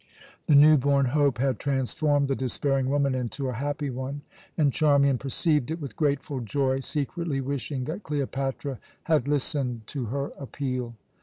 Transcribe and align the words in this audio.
The 0.47 0.55
new 0.55 0.77
born 0.77 1.05
hope 1.05 1.37
had 1.37 1.59
transformed 1.59 2.27
the 2.27 2.35
despairing 2.35 2.89
woman 2.89 3.13
into 3.13 3.49
a 3.49 3.53
happy 3.53 3.91
one, 3.91 4.23
and 4.57 4.73
Charmian 4.73 5.19
perceived 5.19 5.69
it 5.69 5.79
with 5.79 5.95
grateful 5.95 6.39
joy, 6.39 6.79
secretly 6.79 7.39
wishing 7.39 7.83
that 7.83 8.01
Cleopatra 8.01 8.79
had 9.03 9.27
listened 9.27 9.85
to 9.85 10.05
her 10.05 10.31
appeal. 10.39 10.95